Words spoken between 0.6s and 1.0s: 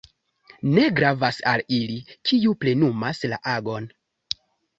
Ne